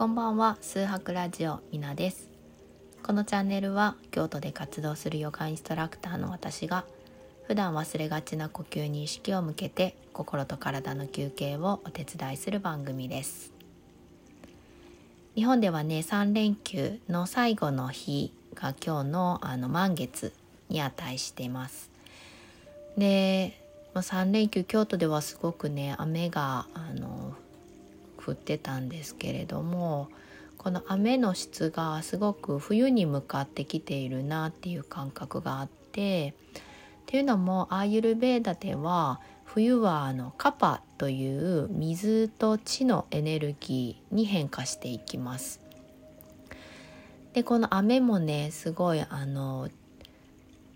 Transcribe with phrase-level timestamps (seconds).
[0.00, 0.56] こんばんは。
[0.62, 2.30] 数博ラジオみなです。
[3.02, 6.86] このチャンネルは京都で活動するヨガインストラクターの私が
[7.46, 13.52] 普段忘れがちな呼吸に意識を向けて心と体の休憩をお手伝いする番組です。
[15.34, 20.32] 日本ではね3連休の最後の日が今日のあの満月
[20.70, 21.90] に値しています。
[22.96, 23.60] で
[23.94, 27.34] 3連休京都ではすごくね雨があの
[28.24, 30.08] 降ってたんですけれども
[30.58, 45.60] この雨の質がすごく冬に向かってきているなっていう感覚があってっていうのもアーユルベーダでは冬はあのカパという水と地のエネルギーに変化していきます。
[47.32, 49.68] でこの雨もねすごいあの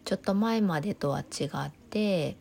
[0.05, 2.37] ちょっと前までとは違って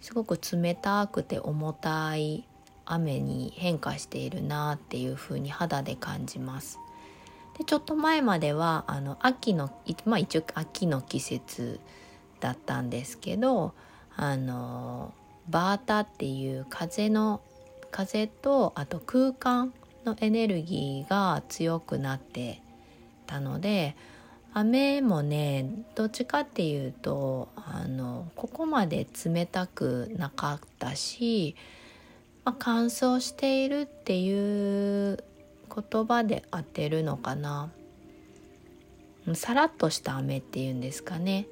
[0.00, 2.46] すごく冷たくて重たい
[2.90, 6.78] 雨に変化しているなっていう風に肌で感じます。
[7.58, 9.70] でちょっと前まではあの秋の
[10.04, 11.80] まあ一応秋の季節
[12.40, 13.74] だったんですけど
[14.16, 15.12] あの
[15.48, 17.40] バータっていう風の
[17.90, 19.72] 風とあと空間
[20.04, 22.62] のエネルギーが強くなって
[23.26, 23.96] たので
[24.54, 31.54] 雨もねどっちかっていうとあのここまで冷たくなかったし、
[32.48, 35.22] まあ、乾燥しているっていう
[35.92, 37.68] 言葉で当てるのかな。
[39.34, 41.46] さらっとした雨っていうんですかね。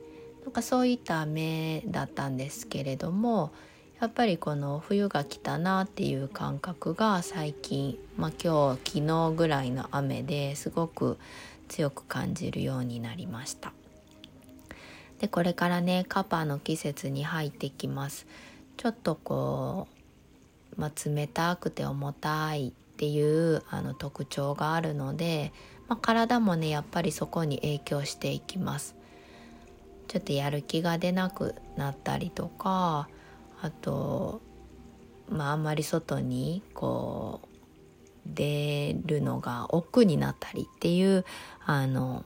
[0.44, 3.52] なんかそういった雨だったんですけれども
[4.00, 11.18] やっぱりこの冬が来たなっていう感覚が最近、まあ、今日昨日ぐらいの雨ですごく
[11.68, 13.74] 強く感じるようになりました。
[15.18, 18.26] でこれからねカパの季節に入ってきます。
[18.78, 19.95] ちょっとこう、
[20.76, 25.52] まあ、冷たくて重たいっていうあの特徴があるので、
[25.88, 28.96] まあ、体もねやっぱりそこに影響していきます。
[30.08, 33.08] ちょっとやる気が出なくなったりとか
[33.60, 34.40] あと
[35.28, 37.48] まああんまり外にこう
[38.26, 41.24] 出るのが億劫になったりっていう
[41.64, 42.24] あの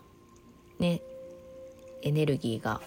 [0.78, 1.00] ね
[2.03, 2.80] エネルギーが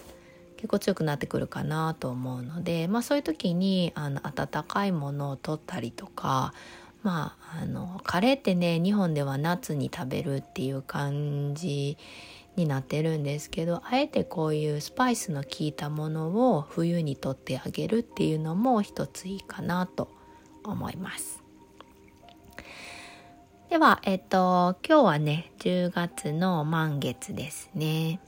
[0.64, 6.54] 結構強くなってくるかなと思うので、まあ、そういう時にあの温かいものを取ったりとか
[7.02, 11.98] まああのカレーってね日本では夏に食べるっていう感じ
[12.56, 20.08] になってるんですけどあえてこういうスパイスの効いたものを冬にとってあげるっていうのも一ついいかなと
[20.64, 21.42] 思います。
[23.68, 28.20] では、えっと、今日はね、10月の満月ですね。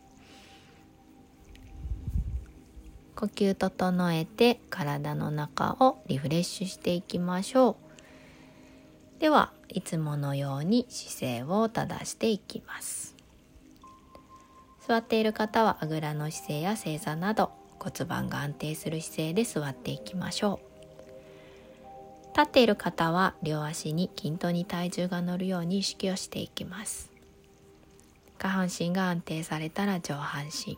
[3.16, 7.77] 呼吸整えて体の中をリフレッシュしていきましょ
[9.19, 9.21] う。
[9.21, 13.16] では、いつものように姿勢を正していきます。
[14.87, 17.50] 座っている方はあぐらの姿勢や正座など
[17.81, 20.66] 骨盤が安定する姿勢で座っていきましょう。
[22.37, 27.10] 立っている方は両足に均等に体重が乗るように意識をしていきます
[28.37, 30.77] 下半身が安定されたら上半身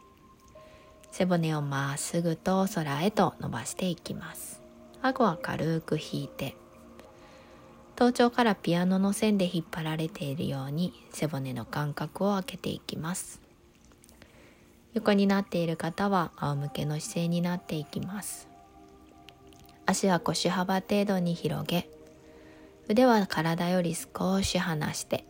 [1.11, 4.61] 背骨をまっすぐと空へと伸ばしていきます。
[5.03, 6.55] 顎は軽く引いて。
[7.97, 13.41] 頭頂からピアノの線で引っ張られているように背骨の間隔を空けていきます。
[14.95, 18.49] 横になっている方は仰向けの姿勢になっていきます。
[19.87, 21.89] 足は腰幅程度に広げ
[22.89, 25.25] 腕は体より少し離して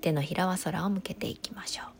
[0.00, 1.95] 手のひらは空を向けていきましょう。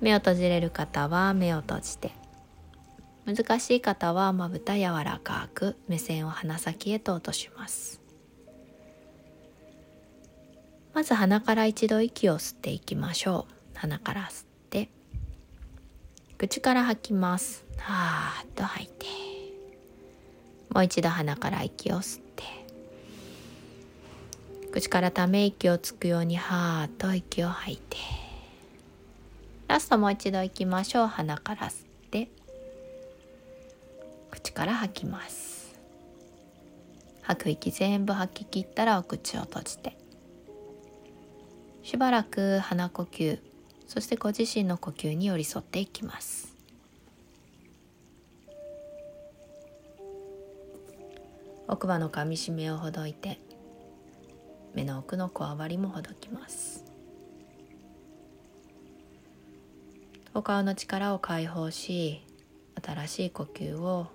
[0.00, 2.12] 目を閉じれる方は目を閉じて。
[3.26, 8.00] 難しい方はまぶた柔らかく目線を鼻先へと落とします。
[10.92, 13.78] まず鼻から一度息を吸っていきましょう。
[13.78, 14.88] 鼻から吸って。
[16.38, 17.64] 口から吐きます。
[17.78, 19.06] はーっと吐いて。
[20.70, 22.44] もう一度鼻から息を吸って。
[24.72, 28.29] 口からため息をつくようにはーっと息を吐いて。
[29.70, 31.06] ラストもう一度いきましょう。
[31.06, 32.28] 鼻から吸って。
[34.32, 35.78] 口から吐きます。
[37.22, 39.96] 吐く息全部吐き切ったらお口を閉じて。
[41.84, 43.38] しばらく鼻呼吸
[43.86, 46.52] そしてご自身の呼吸に寄り添っていきます。
[51.68, 53.38] 奥歯の噛みしめをほどいて
[54.74, 56.89] 目の奥のこわばりもほどきます。
[60.32, 62.22] お顔の力を解放し
[62.80, 64.06] 新しい呼吸を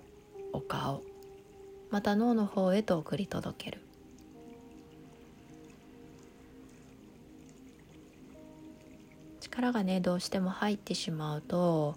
[0.52, 1.02] お顔
[1.90, 3.80] また脳の方へと送り届ける。
[9.40, 11.96] 力がねどうしても入ってしまうと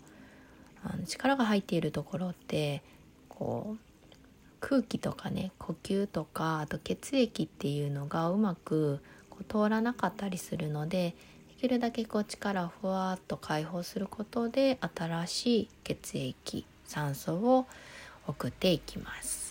[0.84, 2.84] あの力が入っているところって
[3.28, 4.16] こう
[4.60, 11.16] 空気とかね呼吸とかあと血液っていうのがうまくこう通らなかったりするので
[11.60, 17.68] きるだけこう力をふわっと解放することで新しい血液酸素を
[18.28, 19.49] 送っていきます。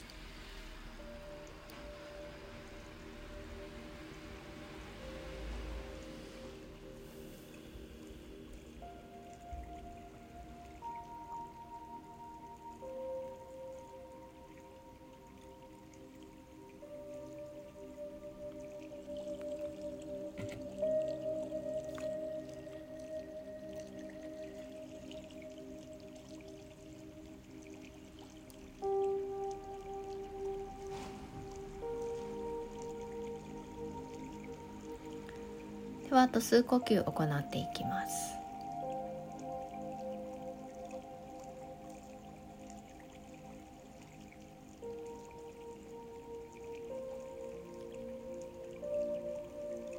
[36.09, 38.33] ではあと数呼吸行っていきます。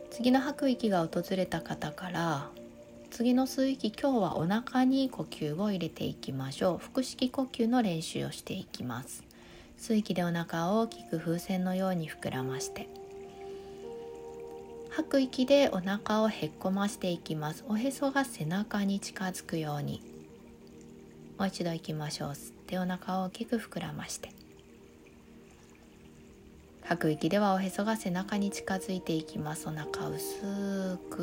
[0.10, 2.50] 次の吐く息が訪れた方から
[3.12, 6.88] 次の吸う息今日はお腹に呼吸を入れていきましょう。
[6.92, 9.24] 腹式呼吸の練習をしていきます。
[9.78, 12.90] 吸う息でお腹を大きく風船のように膨らまして
[15.00, 17.64] 吐く息でお腹をへっこましていきます。
[17.70, 20.02] おへそが背中に近づくように。
[21.38, 22.30] もう一度いきましょう。
[22.32, 24.30] 吸ってお腹を大きく膨らまして。
[26.84, 29.70] 吐く息ではおへそが背中に近づいていきます。
[29.70, 31.22] お腹薄く。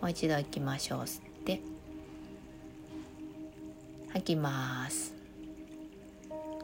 [0.00, 1.00] もう一度いきましょう。
[1.00, 1.60] 吸って
[4.12, 5.14] 吐きます。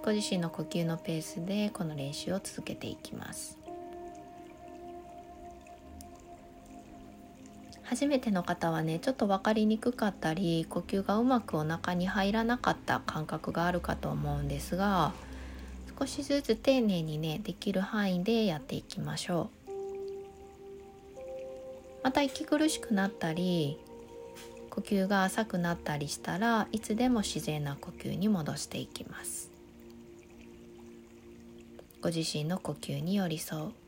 [0.04, 3.61] ご自身の呼吸のペースでこの練習を続けていきます。
[7.92, 15.12] 初めての方はねちょっと分かりにくかったり呼吸がうまくお腹に入らなかった感覚があるかと思うんですが
[15.98, 19.70] 少しずつ丁寧にねできる範囲でやっていきましょう。
[22.02, 23.78] また息苦しくなったり
[24.70, 29.50] 呼吸が浅くなったりしたらいつでも自然な呼吸に戻していきます。
[32.00, 33.81] ご自身の呼吸に寄り添う。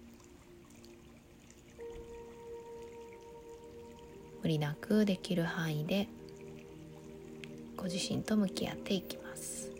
[4.45, 6.07] 無理なくできる範囲で
[7.79, 9.71] ご自身と向き合っていきます。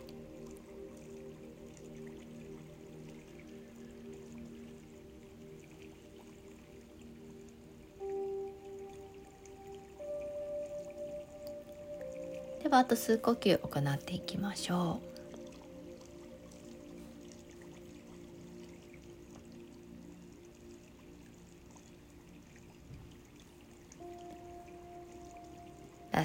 [12.63, 15.14] ではあと数呼吸行っていきましょう。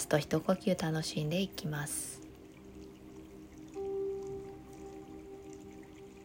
[0.00, 2.20] スト一呼吸楽しんでいきます。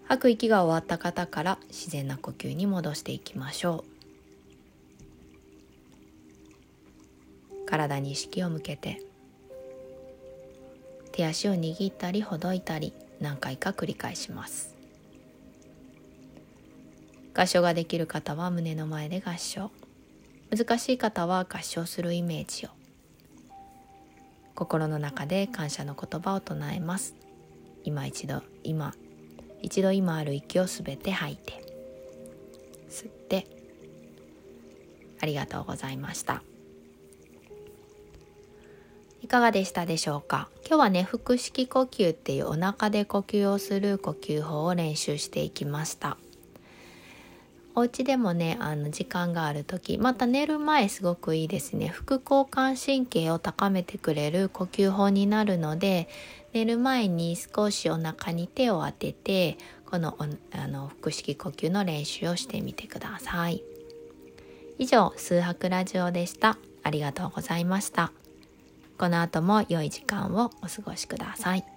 [0.07, 3.85] 吐く息が終わった方から自然な呼吸に戻していきましょう。
[7.65, 9.01] 体に意識を向けて。
[11.11, 14.75] 手足を握ったりほどいたり何回か繰り返します。
[17.33, 19.71] 合唱ができる方は胸の前で合唱
[20.55, 22.84] 難しい方は合唱するイメージを。
[24.55, 27.13] 心の中で感謝の言葉を唱えます。
[27.83, 28.93] 今一度今。
[29.61, 31.63] 一度今ある息をすべて吐いて。
[32.89, 33.47] 吸って。
[35.19, 36.41] ありがとうございました。
[39.21, 40.49] いかがでしたでしょうか？
[40.67, 46.17] 今日はね腹式呼吸っていうお腹で呼吸をする呼吸法を練習していきました。
[47.75, 51.89] お家でもねあの時間がある時また寝る前すごくいいですね。
[51.89, 56.07] 副交感神経を高めてくれる呼吸法になるので
[56.53, 60.17] 寝る前に少しお腹に手を当ててこの
[60.51, 63.61] あの腹式呼吸の練習をしてみてください。
[64.77, 66.57] 以上数拍ラジオでした。
[66.83, 68.11] ありがとうございました。
[68.97, 71.74] この後も良い時間をお過ごしください。